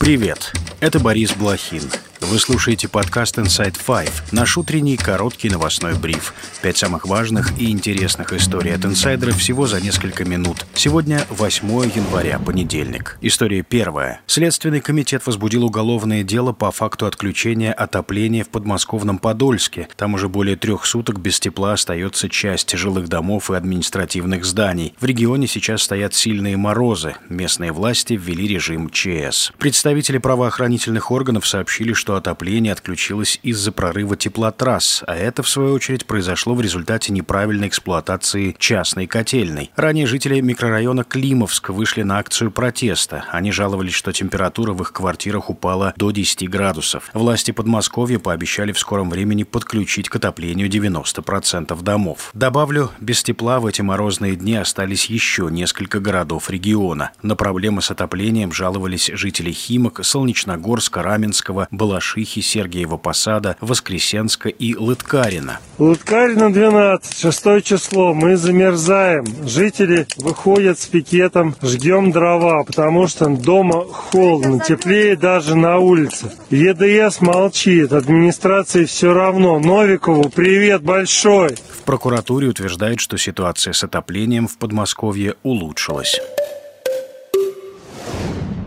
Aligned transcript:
Привет, 0.00 0.54
это 0.80 0.98
Борис 0.98 1.32
Блохин. 1.34 1.82
Вы 2.20 2.38
слушаете 2.38 2.86
подкаст 2.86 3.38
Inside 3.38 3.76
Five, 3.84 4.12
наш 4.30 4.58
утренний 4.58 4.98
короткий 4.98 5.48
новостной 5.48 5.94
бриф. 5.94 6.34
Пять 6.62 6.76
самых 6.76 7.06
важных 7.06 7.58
и 7.58 7.70
интересных 7.70 8.34
историй 8.34 8.74
от 8.74 8.84
инсайдеров 8.84 9.38
всего 9.38 9.66
за 9.66 9.80
несколько 9.80 10.26
минут. 10.26 10.66
Сегодня 10.74 11.24
8 11.30 11.66
января, 11.94 12.38
понедельник. 12.38 13.16
История 13.22 13.62
первая. 13.62 14.20
Следственный 14.26 14.80
комитет 14.80 15.26
возбудил 15.26 15.64
уголовное 15.64 16.22
дело 16.22 16.52
по 16.52 16.70
факту 16.70 17.06
отключения 17.06 17.72
отопления 17.72 18.44
в 18.44 18.50
подмосковном 18.50 19.18
Подольске. 19.18 19.88
Там 19.96 20.12
уже 20.14 20.28
более 20.28 20.56
трех 20.56 20.84
суток 20.84 21.20
без 21.20 21.40
тепла 21.40 21.72
остается 21.72 22.28
часть 22.28 22.76
жилых 22.76 23.08
домов 23.08 23.50
и 23.50 23.54
административных 23.54 24.44
зданий. 24.44 24.94
В 25.00 25.06
регионе 25.06 25.46
сейчас 25.46 25.82
стоят 25.82 26.14
сильные 26.14 26.58
морозы. 26.58 27.16
Местные 27.30 27.72
власти 27.72 28.12
ввели 28.12 28.46
режим 28.46 28.90
ЧС. 28.90 29.52
Представители 29.58 30.18
правоохранительных 30.18 31.10
органов 31.10 31.46
сообщили, 31.46 31.94
что 31.94 32.09
отопление 32.16 32.72
отключилось 32.72 33.40
из-за 33.42 33.72
прорыва 33.72 34.16
теплотрасс, 34.16 35.02
а 35.06 35.14
это, 35.14 35.42
в 35.42 35.48
свою 35.48 35.74
очередь, 35.74 36.06
произошло 36.06 36.54
в 36.54 36.60
результате 36.60 37.12
неправильной 37.12 37.68
эксплуатации 37.68 38.54
частной 38.58 39.06
котельной. 39.06 39.70
Ранее 39.76 40.06
жители 40.06 40.40
микрорайона 40.40 41.04
Климовск 41.04 41.70
вышли 41.70 42.02
на 42.02 42.18
акцию 42.18 42.50
протеста. 42.50 43.24
Они 43.30 43.52
жаловались, 43.52 43.94
что 43.94 44.12
температура 44.12 44.72
в 44.72 44.82
их 44.82 44.92
квартирах 44.92 45.50
упала 45.50 45.92
до 45.96 46.10
10 46.10 46.48
градусов. 46.48 47.10
Власти 47.14 47.50
Подмосковья 47.50 48.18
пообещали 48.18 48.72
в 48.72 48.78
скором 48.78 49.10
времени 49.10 49.44
подключить 49.44 50.08
к 50.08 50.16
отоплению 50.16 50.68
90% 50.68 51.82
домов. 51.82 52.30
Добавлю, 52.34 52.90
без 53.00 53.22
тепла 53.22 53.60
в 53.60 53.66
эти 53.66 53.82
морозные 53.82 54.36
дни 54.36 54.56
остались 54.56 55.06
еще 55.06 55.48
несколько 55.50 56.00
городов 56.00 56.50
региона. 56.50 57.10
На 57.22 57.36
проблемы 57.36 57.82
с 57.82 57.90
отоплением 57.90 58.52
жаловались 58.52 59.10
жители 59.12 59.52
Химок, 59.52 60.00
Солнечногорска, 60.02 61.02
Раменского, 61.02 61.68
Балаши, 61.70 61.99
Балашихи, 62.00 62.40
Сергиева 62.40 62.96
Посада, 62.96 63.56
Воскресенска 63.60 64.48
и 64.48 64.74
Лыткарина. 64.74 65.60
Лыткарина 65.78 66.50
12, 66.50 67.18
6 67.20 67.62
число. 67.62 68.14
Мы 68.14 68.36
замерзаем. 68.36 69.26
Жители 69.46 70.06
выходят 70.16 70.78
с 70.78 70.86
пикетом, 70.86 71.54
ждем 71.62 72.10
дрова, 72.10 72.64
потому 72.64 73.06
что 73.06 73.28
дома 73.28 73.84
холодно, 73.84 74.60
теплее 74.60 75.14
даже 75.14 75.54
на 75.56 75.78
улице. 75.78 76.32
ЕДС 76.48 77.20
молчит, 77.20 77.92
администрации 77.92 78.86
все 78.86 79.12
равно. 79.12 79.58
Новикову 79.58 80.30
привет 80.30 80.82
большой. 80.82 81.56
В 81.56 81.82
прокуратуре 81.84 82.48
утверждают, 82.48 83.00
что 83.00 83.18
ситуация 83.18 83.74
с 83.74 83.84
отоплением 83.84 84.48
в 84.48 84.56
Подмосковье 84.56 85.34
улучшилась. 85.42 86.18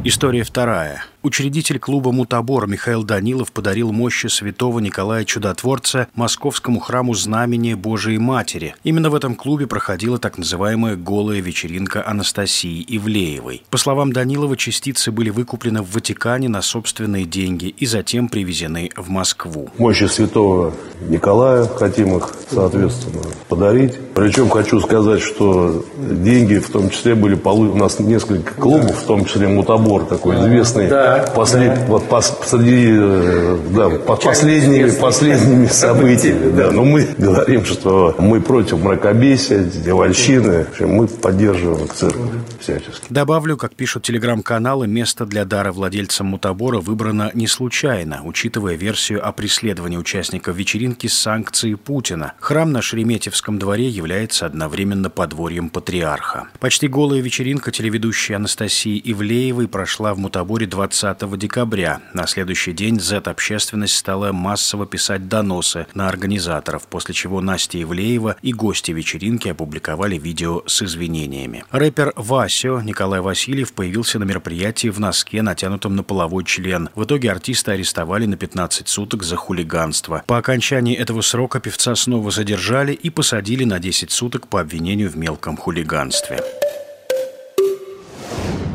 История 0.03 0.43
вторая. 0.43 1.05
Учредитель 1.25 1.79
клуба 1.79 2.11
«Мутабор» 2.11 2.67
Михаил 2.67 3.03
Данилов 3.03 3.53
подарил 3.53 3.93
мощи 3.93 4.27
святого 4.27 4.79
Николая 4.79 5.23
Чудотворца 5.23 6.09
московскому 6.15 6.81
храму 6.81 7.13
Знамения 7.13 7.77
Божией 7.77 8.17
Матери. 8.17 8.75
Именно 8.83 9.09
в 9.09 9.15
этом 9.15 9.35
клубе 9.35 9.65
проходила 9.65 10.17
так 10.17 10.37
называемая 10.37 10.97
«голая 10.97 11.39
вечеринка» 11.39 12.05
Анастасии 12.05 12.83
Ивлеевой. 12.89 13.63
По 13.69 13.77
словам 13.77 14.11
Данилова, 14.11 14.57
частицы 14.57 15.13
были 15.13 15.29
выкуплены 15.29 15.81
в 15.81 15.93
Ватикане 15.93 16.49
на 16.49 16.61
собственные 16.61 17.23
деньги 17.23 17.67
и 17.67 17.85
затем 17.85 18.27
привезены 18.27 18.89
в 18.97 19.09
Москву. 19.09 19.69
Мощи 19.77 20.07
святого 20.07 20.73
Николая 21.07 21.69
хотим 21.69 22.17
их, 22.17 22.33
соответственно, 22.49 23.21
подарить. 23.47 23.93
Причем 24.13 24.49
хочу 24.49 24.81
сказать, 24.81 25.21
что 25.21 25.85
деньги 25.97 26.55
в 26.55 26.69
том 26.69 26.89
числе 26.89 27.15
были 27.15 27.35
получены. 27.35 27.75
У 27.75 27.77
нас 27.77 27.99
несколько 27.99 28.53
клубов, 28.55 29.03
в 29.03 29.05
том 29.05 29.23
числе 29.23 29.47
«Мутабор» 29.47 30.03
такой 30.03 30.35
известный. 30.35 30.89
Да 30.89 31.12
Послед, 31.19 31.75
да. 31.75 31.85
Вот 31.85 32.07
пос, 32.09 32.37
среди, 32.45 32.87
э, 32.91 33.57
да, 33.71 33.89
под 33.89 34.23
последними, 34.23 34.89
последними 34.91 35.67
событиями. 35.67 36.51
Да. 36.51 36.71
Но 36.71 36.83
мы 36.83 37.07
говорим, 37.17 37.65
что 37.65 38.15
мы 38.19 38.41
против 38.41 38.79
мракобесия, 38.79 39.63
девальщины. 39.63 40.65
Мы 40.79 41.07
поддерживаем 41.07 41.87
церковь 41.89 42.31
всячески. 42.59 43.05
Добавлю, 43.09 43.57
как 43.57 43.75
пишут 43.75 44.03
телеграм-каналы, 44.03 44.87
место 44.87 45.25
для 45.25 45.45
дара 45.45 45.71
владельцам 45.71 46.27
мутабора 46.27 46.79
выбрано 46.79 47.31
не 47.33 47.47
случайно, 47.47 48.21
учитывая 48.23 48.75
версию 48.75 49.27
о 49.27 49.31
преследовании 49.31 49.97
участников 49.97 50.55
вечеринки 50.55 51.07
с 51.07 51.13
санкцией 51.13 51.75
Путина. 51.75 52.33
Храм 52.39 52.71
на 52.71 52.81
Шереметьевском 52.81 53.59
дворе 53.59 53.87
является 53.87 54.45
одновременно 54.45 55.09
подворьем 55.09 55.69
патриарха. 55.69 56.47
Почти 56.59 56.87
голая 56.87 57.21
вечеринка 57.21 57.71
телеведущей 57.71 58.35
Анастасии 58.35 59.01
Ивлеевой 59.03 59.67
прошла 59.67 60.13
в 60.13 60.17
мутаборе 60.17 60.65
20 60.65 61.02
20 61.03 61.37
декабря. 61.37 61.99
На 62.13 62.27
следующий 62.27 62.71
день 62.71 62.97
Z-общественность 62.97 63.95
стала 63.95 64.31
массово 64.31 64.85
писать 64.85 65.27
доносы 65.27 65.85
на 65.93 66.07
организаторов, 66.07 66.83
после 66.87 67.13
чего 67.13 67.41
Настя 67.41 67.81
Ивлеева 67.81 68.37
и 68.41 68.53
гости 68.53 68.91
вечеринки 68.91 69.49
опубликовали 69.49 70.17
видео 70.17 70.63
с 70.65 70.81
извинениями. 70.81 71.65
Рэпер 71.71 72.13
Васио 72.15 72.79
Николай 72.79 73.19
Васильев 73.19 73.73
появился 73.73 74.17
на 74.17 74.23
мероприятии 74.23 74.87
в 74.87 74.99
носке, 75.01 75.41
натянутом 75.41 75.97
на 75.97 76.03
половой 76.03 76.45
член. 76.45 76.89
В 76.95 77.03
итоге 77.03 77.31
артиста 77.31 77.73
арестовали 77.73 78.25
на 78.25 78.37
15 78.37 78.87
суток 78.87 79.23
за 79.23 79.35
хулиганство. 79.35 80.23
По 80.25 80.37
окончании 80.37 80.95
этого 80.95 81.19
срока 81.19 81.59
певца 81.59 81.95
снова 81.95 82.31
задержали 82.31 82.93
и 82.93 83.09
посадили 83.09 83.65
на 83.65 83.79
10 83.79 84.09
суток 84.09 84.47
по 84.47 84.61
обвинению 84.61 85.09
в 85.09 85.17
мелком 85.17 85.57
хулиганстве. 85.57 86.39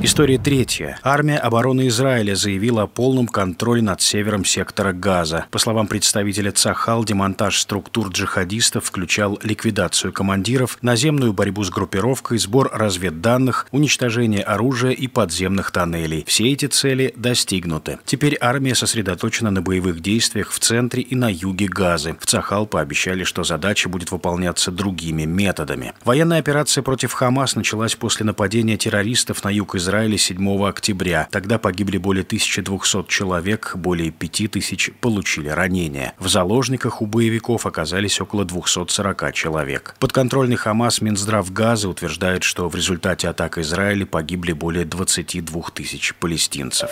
История 0.01 0.39
третья. 0.39 0.97
Армия 1.03 1.39
обороны 1.39 1.89
Израиля 1.89 2.37
заявила 2.37 2.83
о 2.83 2.87
полном 2.87 3.27
контроле 3.27 3.83
над 3.83 4.01
севером 4.01 4.45
сектора 4.45 4.93
Газа. 4.93 5.47
По 5.51 5.59
словам 5.59 5.89
представителя 5.89 6.53
Цахал, 6.53 7.03
демонтаж 7.03 7.59
структур 7.59 8.07
джихадистов 8.07 8.85
включал 8.85 9.41
ликвидацию 9.43 10.13
командиров, 10.13 10.79
наземную 10.83 11.33
борьбу 11.33 11.65
с 11.65 11.71
группировкой, 11.71 12.39
сбор 12.39 12.71
разведданных, 12.73 13.67
уничтожение 13.73 14.45
оружия 14.45 14.93
и 14.93 15.09
подземных 15.09 15.73
тоннелей. 15.73 16.23
Все 16.29 16.53
эти 16.53 16.67
цели 16.67 17.13
достигнуты. 17.17 17.99
Теперь 18.05 18.39
армия 18.41 18.77
сосредоточена 18.77 19.51
на 19.51 19.63
боевых 19.63 19.99
действиях 19.99 20.53
в 20.53 20.61
центре 20.61 21.03
и 21.03 21.17
на 21.17 21.29
юге 21.29 21.67
Газы. 21.67 22.17
В 22.21 22.27
Цахал 22.27 22.67
пообещали, 22.67 23.25
что 23.25 23.43
задача 23.43 23.89
будет 23.89 24.13
выполняться 24.13 24.71
другими 24.71 25.25
методами. 25.25 25.93
Военная 26.05 26.39
операция 26.39 26.83
против 26.83 27.15
Хамас 27.15 27.57
началась 27.57 27.97
после 27.97 28.25
нападения 28.25 28.77
террористов 28.77 29.43
на 29.43 29.49
юг 29.49 29.75
Израиля 29.75 29.88
Израиле 29.88 30.19
7 30.19 30.69
октября. 30.69 31.28
Тогда 31.31 31.59
погибли 31.59 31.97
более 31.97 32.22
1200 32.22 33.06
человек, 33.09 33.72
более 33.75 34.10
5000 34.10 34.91
получили 35.00 35.49
ранения. 35.49 36.12
В 36.19 36.28
заложниках 36.28 37.00
у 37.00 37.06
боевиков 37.06 37.65
оказались 37.65 38.21
около 38.21 38.44
240 38.44 39.32
человек. 39.32 39.94
Подконтрольный 39.99 40.56
Хамас 40.56 41.00
Минздрав 41.00 41.50
Газа 41.54 41.88
утверждает, 41.88 42.43
что 42.43 42.69
в 42.69 42.75
результате 42.75 43.28
атак 43.28 43.56
Израиля 43.56 44.04
погибли 44.04 44.53
более 44.53 44.84
22 44.84 45.62
тысяч 45.72 46.15
палестинцев. 46.16 46.91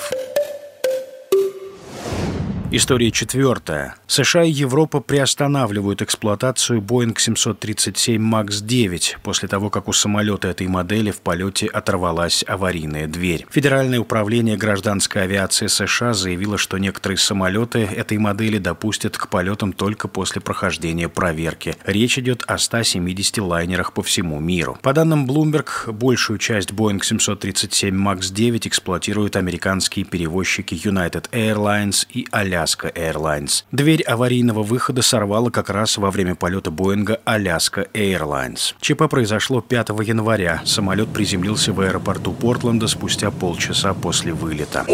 История 2.77 3.11
четвертая. 3.11 3.95
США 4.07 4.45
и 4.45 4.51
Европа 4.51 5.01
приостанавливают 5.01 6.03
эксплуатацию 6.03 6.83
Boeing 6.83 7.19
737 7.19 8.21
MAX 8.21 8.63
9 8.63 9.17
после 9.23 9.49
того, 9.49 9.71
как 9.71 9.89
у 9.89 9.95
самолета 9.95 10.49
этой 10.49 10.67
модели 10.67 11.11
в 11.11 11.23
полете 11.23 11.69
оторвалась 11.69 12.45
аварийная 12.47 13.07
дверь. 13.07 13.47
Федеральное 13.51 13.99
управление 13.99 14.59
гражданской 14.59 15.23
авиации 15.23 15.69
США 15.69 16.13
заявило, 16.13 16.59
что 16.59 16.77
некоторые 16.77 17.17
самолеты 17.17 17.79
этой 17.79 18.19
модели 18.19 18.59
допустят 18.59 19.17
к 19.17 19.29
полетам 19.29 19.73
только 19.73 20.07
после 20.07 20.43
прохождения 20.43 21.09
проверки. 21.09 21.77
Речь 21.87 22.19
идет 22.19 22.43
о 22.47 22.59
170 22.59 23.39
лайнерах 23.39 23.95
по 23.95 24.03
всему 24.03 24.39
миру. 24.39 24.79
По 24.83 24.93
данным 24.93 25.27
Bloomberg, 25.27 25.91
большую 25.93 26.39
часть 26.39 26.73
Boeing 26.73 27.03
737 27.03 27.97
MAX 27.97 28.31
9 28.31 28.67
эксплуатируют 28.67 29.37
американские 29.37 30.05
перевозчики 30.05 30.75
United 30.75 31.31
Airlines 31.31 32.07
и 32.11 32.27
Alaska 32.33 32.66
Alaska 32.67 32.93
Airlines. 32.95 33.65
Дверь 33.71 34.03
аварийного 34.03 34.63
выхода 34.63 35.03
сорвала 35.03 35.51
как 35.51 35.71
раз 35.71 35.99
во 35.99 36.11
время 36.11 36.35
полета 36.35 36.71
Боинга 36.73 37.21
Alaska 37.25 37.89
Airlines. 37.95 38.75
ЧП 38.81 39.09
произошло 39.09 39.61
5 39.61 39.91
января. 40.03 40.63
Самолет 40.65 41.09
приземлился 41.09 41.73
в 41.73 41.81
аэропорту 41.81 42.33
Портленда 42.33 42.89
спустя 42.89 43.31
полчаса 43.31 43.95
после 43.95 44.33
вылета. 44.33 44.85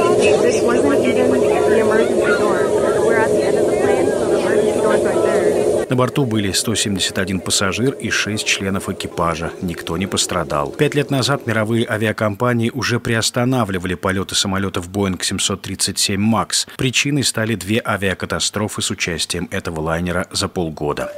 На 5.93 5.97
борту 5.97 6.25
были 6.25 6.53
171 6.53 7.41
пассажир 7.41 7.93
и 7.93 8.09
6 8.09 8.47
членов 8.47 8.89
экипажа. 8.89 9.53
Никто 9.61 9.99
не 9.99 10.06
пострадал. 10.06 10.71
Пять 10.71 10.94
лет 10.94 11.11
назад 11.11 11.47
мировые 11.47 11.87
авиакомпании 11.87 12.71
уже 12.71 12.99
приостанавливали 12.99 13.93
полеты 13.93 14.35
самолетов 14.35 14.89
Boeing 14.89 15.23
737 15.23 16.19
MAX. 16.19 16.67
Причиной 16.79 17.25
стали 17.25 17.56
две 17.56 17.83
авиакатастрофы 17.85 18.81
с 18.81 18.91
участием 18.91 19.49
этого 19.50 19.81
лайнера 19.81 20.27
за 20.33 20.49
полгода. 20.49 21.12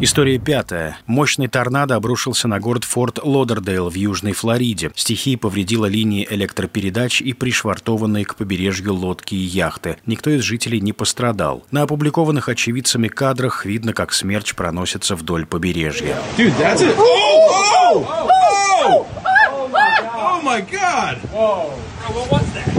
История 0.00 0.38
пятая. 0.38 0.98
Мощный 1.06 1.46
торнадо 1.46 1.94
обрушился 1.94 2.48
на 2.48 2.58
город 2.58 2.82
Форт 2.84 3.20
Лодердейл 3.22 3.88
в 3.88 3.94
Южной 3.94 4.32
Флориде. 4.32 4.90
Стихия 4.96 5.38
повредила 5.38 5.86
линии 5.86 6.26
электропередач 6.28 7.22
и 7.22 7.32
пришвартованные 7.32 8.24
к 8.24 8.34
побережью 8.34 8.92
лодки 8.94 9.34
и 9.34 9.38
яхты. 9.38 9.96
Никто 10.04 10.30
из 10.30 10.42
жителей 10.42 10.80
не 10.80 10.92
пострадал. 10.92 11.64
На 11.70 11.82
опубликованных 11.82 12.48
очевидцами 12.48 13.06
кадрах 13.06 13.64
видно, 13.64 13.92
как 13.92 14.12
смерч 14.12 14.54
проносится 14.54 15.14
вдоль 15.14 15.46
побережья. 15.46 16.16
Dude, 16.36 16.52
that's 16.58 16.82
it. 16.82 16.94
Oh! 16.98 18.04
Oh! 18.04 18.06
Oh! 18.84 19.06
Oh 20.16 20.42
my 20.42 20.60
god! 20.60 21.18
Whoa. 21.32 21.70
What 22.08 22.30
was 22.30 22.52
that? 22.54 22.73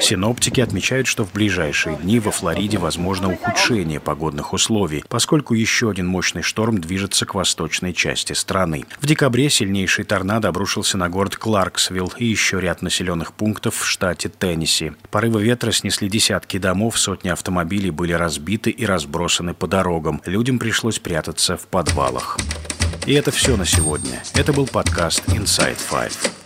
Синоптики 0.00 0.60
отмечают, 0.60 1.06
что 1.06 1.24
в 1.24 1.32
ближайшие 1.32 1.96
дни 1.96 2.18
во 2.20 2.30
Флориде 2.30 2.78
возможно 2.78 3.32
ухудшение 3.32 4.00
погодных 4.00 4.52
условий, 4.52 5.04
поскольку 5.08 5.54
еще 5.54 5.90
один 5.90 6.06
мощный 6.06 6.42
шторм 6.42 6.80
движется 6.80 7.26
к 7.26 7.34
восточной 7.34 7.92
части 7.92 8.32
страны. 8.32 8.84
В 9.00 9.06
декабре 9.06 9.50
сильнейший 9.50 10.04
торнадо 10.04 10.48
обрушился 10.48 10.98
на 10.98 11.08
город 11.08 11.36
Кларксвилл 11.36 12.12
и 12.16 12.24
еще 12.24 12.60
ряд 12.60 12.82
населенных 12.82 13.32
пунктов 13.32 13.76
в 13.76 13.86
штате 13.86 14.28
Теннесси. 14.28 14.92
Порывы 15.10 15.42
ветра 15.42 15.72
снесли 15.72 16.08
десятки 16.08 16.58
домов, 16.58 16.98
сотни 16.98 17.28
автомобилей 17.28 17.90
были 17.90 18.12
разбиты 18.12 18.70
и 18.70 18.84
разбросаны 18.84 19.54
по 19.54 19.66
дорогам. 19.66 20.22
Людям 20.26 20.58
пришлось 20.58 20.98
прятаться 20.98 21.56
в 21.56 21.66
подвалах. 21.66 22.38
И 23.06 23.14
это 23.14 23.30
все 23.30 23.56
на 23.56 23.64
сегодня. 23.64 24.22
Это 24.34 24.52
был 24.52 24.66
подкаст 24.66 25.22
Inside 25.28 25.78
Five. 25.90 26.39